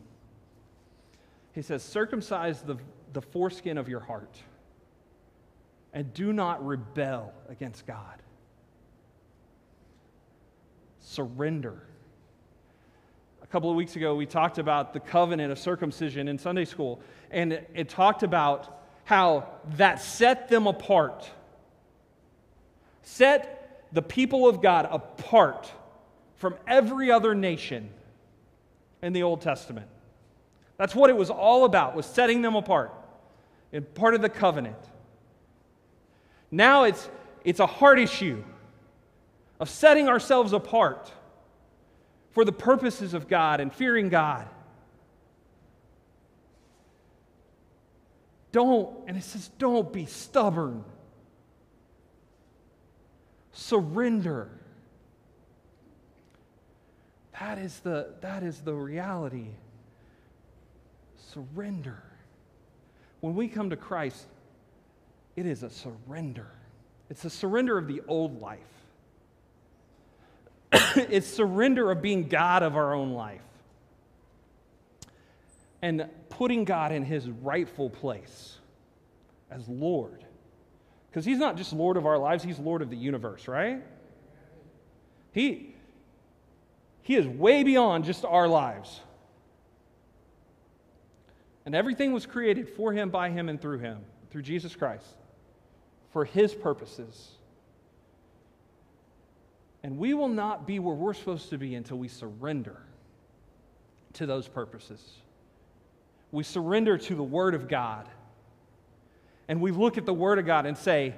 He 1.55 1.63
says, 1.63 1.83
Circumcise 1.83 2.63
the, 2.63 2.77
the 3.13 3.21
foreskin 3.21 3.79
of 3.79 3.89
your 3.89 3.99
heart 3.99 4.39
and 5.93 6.15
do 6.15 6.33
not 6.33 6.65
rebel 6.65 7.33
against 7.49 7.85
God. 7.85 8.23
Surrender. 11.01 11.83
A 13.43 13.47
couple 13.49 13.71
of 13.71 13.77
weeks 13.77 13.97
ago, 13.97 14.15
we 14.15 14.25
talked 14.25 14.59
about 14.59 14.93
the 14.93 15.01
covenant 15.01 15.51
of 15.51 15.59
circumcision 15.59 16.29
in 16.29 16.39
Sunday 16.39 16.65
school, 16.65 17.01
and 17.33 17.53
it, 17.53 17.69
it 17.75 17.89
talked 17.89 18.23
about 18.23 18.85
how 19.03 19.49
that 19.79 20.01
set 20.01 20.49
them 20.49 20.69
apart. 20.69 21.29
Set 23.03 23.62
the 23.93 24.03
people 24.03 24.49
of 24.49 24.63
God 24.63 24.89
apart 24.91 25.71
from 26.37 26.57
every 26.67 27.11
other 27.11 27.35
nation 27.35 27.91
in 29.03 29.13
the 29.13 29.23
Old 29.23 29.41
Testament. 29.43 29.87
That's 30.77 30.95
what 30.95 31.11
it 31.11 31.17
was 31.17 31.31
all 31.31 31.65
about, 31.65 31.95
was 31.95 32.07
setting 32.07 32.43
them 32.43 32.57
apart 32.57 32.93
and 33.73 33.93
part 33.95 34.15
of 34.15 34.23
the 34.23 34.29
covenant. 34.29 34.77
Now 36.51 36.85
it's, 36.85 37.09
it's 37.45 37.61
a 37.61 37.67
heart 37.67 37.99
issue 37.99 38.43
of 39.61 39.69
setting 39.71 40.09
ourselves 40.09 40.53
apart 40.53 41.13
for 42.33 42.45
the 42.45 42.53
purposes 42.53 43.15
of 43.15 43.29
God 43.29 43.61
and 43.61 43.73
fearing 43.73 44.09
God. 44.09 44.49
Don't, 48.51 48.91
and 49.07 49.17
it 49.17 49.23
says, 49.23 49.51
don't 49.59 49.93
be 49.93 50.07
stubborn. 50.07 50.85
Surrender. 53.53 54.49
That 57.39 57.59
is 57.59 57.81
the, 57.81 58.15
that 58.21 58.43
is 58.43 58.61
the 58.61 58.75
reality. 58.75 59.49
Surrender. 61.17 62.03
When 63.21 63.35
we 63.35 63.49
come 63.49 63.71
to 63.71 63.77
Christ, 63.77 64.27
it 65.37 65.47
is 65.47 65.63
a 65.63 65.71
surrender. 65.71 66.49
It's 67.09 67.25
a 67.25 67.31
surrender 67.31 67.79
of 67.79 67.87
the 67.87 68.03
old 68.09 68.41
life. 68.41 68.61
it's 70.97 71.27
surrender 71.27 71.91
of 71.91 72.03
being 72.03 72.29
God 72.29 72.63
of 72.63 72.77
our 72.77 72.95
own 72.95 73.13
life 73.13 73.41
and 75.83 76.09
putting 76.31 76.65
God 76.65 76.93
in 76.93 77.05
his 77.05 77.29
rightful 77.29 77.91
place 77.91 78.59
as 79.51 79.69
Lord. 79.69 80.25
Because 81.13 81.27
he's 81.27 81.39
not 81.39 81.59
just 81.59 81.75
Lord 81.75 81.99
of 81.99 82.07
our 82.07 82.17
lives, 82.17 82.43
he's 82.43 82.59
Lord 82.59 82.81
of 82.81 82.89
the 82.89 82.97
universe, 82.97 83.47
right? 83.47 83.83
He, 85.33 85.75
he 87.03 87.17
is 87.17 87.27
way 87.27 87.65
beyond 87.65 88.05
just 88.05 88.25
our 88.25 88.49
lives. 88.49 88.99
And 91.67 91.75
everything 91.75 92.13
was 92.13 92.25
created 92.25 92.67
for 92.67 92.95
him, 92.95 93.11
by 93.11 93.29
him, 93.29 93.51
and 93.51 93.61
through 93.61 93.81
him, 93.81 93.99
through 94.31 94.41
Jesus 94.41 94.75
Christ, 94.75 95.05
for 96.15 96.25
his 96.25 96.55
purposes. 96.55 97.33
And 99.83 99.99
we 99.99 100.15
will 100.15 100.29
not 100.29 100.67
be 100.67 100.79
where 100.79 100.95
we're 100.95 101.13
supposed 101.13 101.51
to 101.51 101.59
be 101.59 101.75
until 101.75 101.99
we 101.99 102.09
surrender 102.09 102.81
to 104.15 104.25
those 104.25 104.49
purposes. 104.49 105.19
We 106.31 106.43
surrender 106.43 106.97
to 106.97 107.15
the 107.15 107.23
Word 107.23 107.55
of 107.55 107.69
God. 107.69 108.09
And 109.49 109.61
we 109.61 109.71
look 109.71 109.99
at 109.99 110.07
the 110.07 110.15
Word 110.15 110.39
of 110.39 110.47
God 110.47 110.67
and 110.67 110.77
say, 110.77 111.15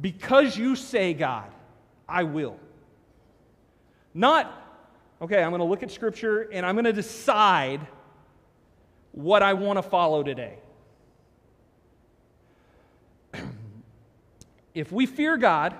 Because 0.00 0.56
you 0.56 0.76
say, 0.76 1.14
God, 1.14 1.50
I 2.08 2.24
will. 2.24 2.58
Not, 4.14 4.50
okay, 5.20 5.42
I'm 5.42 5.50
going 5.50 5.60
to 5.60 5.66
look 5.66 5.82
at 5.82 5.90
Scripture 5.90 6.48
and 6.52 6.64
I'm 6.64 6.74
going 6.74 6.86
to 6.86 6.92
decide 6.92 7.86
what 9.12 9.42
I 9.42 9.52
want 9.54 9.76
to 9.78 9.82
follow 9.82 10.22
today. 10.22 10.58
if 14.74 14.90
we 14.90 15.06
fear 15.06 15.36
God, 15.36 15.74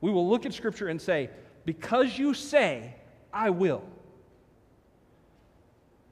we 0.00 0.10
will 0.10 0.28
look 0.28 0.46
at 0.46 0.54
Scripture 0.54 0.88
and 0.88 1.00
say, 1.00 1.30
Because 1.64 2.18
you 2.18 2.34
say, 2.34 2.96
I 3.32 3.50
will. 3.50 3.84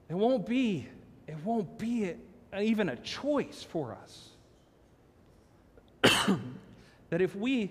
It 0.08 0.14
won't 0.14 0.46
be, 0.46 0.86
it 1.26 1.36
won't 1.44 1.78
be 1.78 2.14
even 2.58 2.88
a 2.88 2.96
choice 2.96 3.62
for 3.62 3.92
us. 3.92 4.30
that 7.10 7.20
if 7.20 7.34
we, 7.34 7.70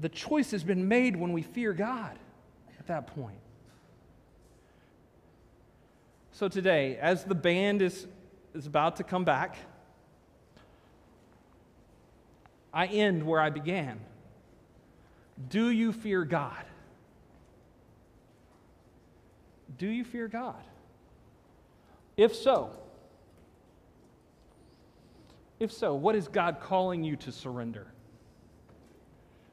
the 0.00 0.08
choice 0.08 0.50
has 0.50 0.64
been 0.64 0.88
made 0.88 1.16
when 1.16 1.32
we 1.32 1.42
fear 1.42 1.72
God 1.72 2.18
at 2.78 2.86
that 2.86 3.08
point. 3.08 3.38
So 6.32 6.48
today, 6.48 6.98
as 7.00 7.24
the 7.24 7.34
band 7.34 7.80
is, 7.80 8.06
is 8.54 8.66
about 8.66 8.96
to 8.96 9.04
come 9.04 9.24
back, 9.24 9.56
I 12.72 12.86
end 12.86 13.24
where 13.24 13.40
I 13.40 13.50
began. 13.50 14.00
Do 15.48 15.70
you 15.70 15.92
fear 15.92 16.24
God? 16.24 16.64
Do 19.78 19.86
you 19.86 20.04
fear 20.04 20.28
God? 20.28 20.62
If 22.16 22.34
so, 22.34 22.70
if 25.60 25.72
so, 25.72 25.94
what 25.94 26.14
is 26.14 26.28
God 26.28 26.58
calling 26.60 27.04
you 27.04 27.16
to 27.16 27.32
surrender? 27.32 27.86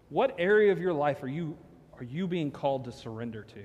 What 0.09 0.35
area 0.37 0.71
of 0.71 0.79
your 0.79 0.93
life 0.93 1.23
are 1.23 1.27
you, 1.27 1.57
are 1.97 2.03
you 2.03 2.27
being 2.27 2.51
called 2.51 2.85
to 2.85 2.91
surrender 2.91 3.43
to? 3.43 3.63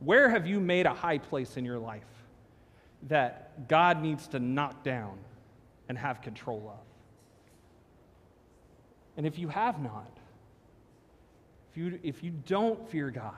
Where 0.00 0.28
have 0.28 0.46
you 0.46 0.60
made 0.60 0.86
a 0.86 0.92
high 0.92 1.18
place 1.18 1.56
in 1.56 1.64
your 1.64 1.78
life 1.78 2.02
that 3.08 3.68
God 3.68 4.02
needs 4.02 4.28
to 4.28 4.38
knock 4.38 4.82
down 4.82 5.18
and 5.88 5.96
have 5.96 6.20
control 6.20 6.74
of? 6.74 6.84
And 9.16 9.26
if 9.26 9.38
you 9.38 9.48
have 9.48 9.80
not, 9.80 10.18
if 11.70 11.78
you, 11.78 11.98
if 12.02 12.22
you 12.22 12.32
don't 12.46 12.88
fear 12.90 13.10
God, 13.10 13.34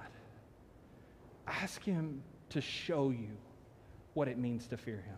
ask 1.47 1.83
Him 1.85 2.23
to 2.51 2.61
show 2.61 3.11
you 3.11 3.37
what 4.15 4.27
it 4.29 4.39
means 4.39 4.67
to 4.69 4.77
fear 4.77 4.97
Him. 5.07 5.17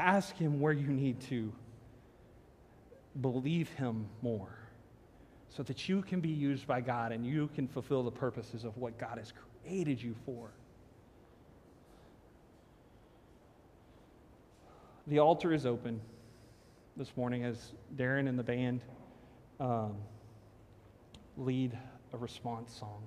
Ask 0.00 0.34
Him 0.36 0.60
where 0.60 0.72
you 0.72 0.86
need 0.86 1.20
to 1.28 1.52
believe 3.20 3.68
Him 3.70 4.06
more 4.22 4.56
so 5.50 5.62
that 5.64 5.90
you 5.90 6.00
can 6.00 6.20
be 6.20 6.30
used 6.30 6.66
by 6.66 6.80
God 6.80 7.12
and 7.12 7.26
you 7.26 7.50
can 7.54 7.68
fulfill 7.68 8.02
the 8.02 8.10
purposes 8.10 8.64
of 8.64 8.76
what 8.78 8.98
God 8.98 9.18
has 9.18 9.32
created 9.62 10.02
you 10.02 10.14
for. 10.24 10.50
The 15.06 15.18
altar 15.18 15.52
is 15.52 15.66
open 15.66 16.00
this 16.96 17.14
morning 17.14 17.44
as 17.44 17.72
Darren 17.96 18.26
and 18.26 18.38
the 18.38 18.42
band. 18.42 18.80
Um, 19.58 19.96
lead 21.36 21.76
a 22.14 22.16
response 22.16 22.74
song. 22.74 23.06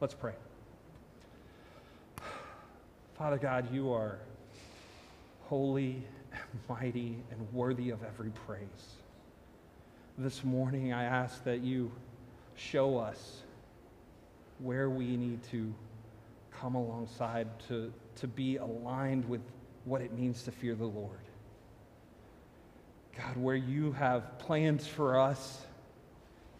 Let's 0.00 0.14
pray. 0.14 0.32
Father 3.18 3.36
God, 3.36 3.72
you 3.72 3.92
are 3.92 4.20
holy, 5.46 6.02
mighty, 6.68 7.16
and 7.30 7.52
worthy 7.52 7.90
of 7.90 8.02
every 8.02 8.30
praise. 8.30 8.96
This 10.18 10.42
morning, 10.42 10.92
I 10.92 11.04
ask 11.04 11.44
that 11.44 11.60
you 11.60 11.92
show 12.56 12.98
us 12.98 13.42
where 14.58 14.90
we 14.90 15.16
need 15.16 15.42
to 15.50 15.72
come 16.50 16.74
alongside 16.74 17.46
to, 17.68 17.92
to 18.16 18.26
be 18.26 18.56
aligned 18.56 19.28
with 19.28 19.42
what 19.84 20.00
it 20.00 20.12
means 20.12 20.42
to 20.44 20.50
fear 20.50 20.74
the 20.74 20.86
Lord. 20.86 21.20
God, 23.16 23.36
where 23.36 23.56
you 23.56 23.92
have 23.92 24.38
plans 24.38 24.86
for 24.86 25.18
us 25.18 25.64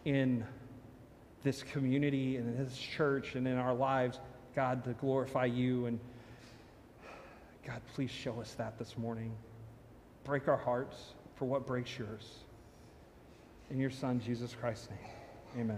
in 0.05 0.45
this 1.43 1.63
community 1.63 2.37
and 2.37 2.57
in 2.57 2.65
this 2.65 2.77
church 2.77 3.35
and 3.35 3.49
in 3.49 3.57
our 3.57 3.75
lives, 3.75 4.21
God, 4.55 4.85
to 4.85 4.93
glorify 4.93 5.47
you. 5.47 5.87
And 5.87 5.99
God, 7.67 7.83
please 7.95 8.13
show 8.13 8.41
us 8.41 8.55
that 8.55 8.79
this 8.79 8.97
morning. 8.97 9.33
Break 10.23 10.47
our 10.47 10.57
hearts 10.57 11.15
for 11.35 11.47
what 11.47 11.67
breaks 11.67 11.99
yours. 11.99 12.45
In 13.71 13.81
your 13.81 13.91
Son, 13.91 14.21
Jesus 14.21 14.55
Christ's 14.55 14.89
name, 14.91 15.63
amen. 15.63 15.75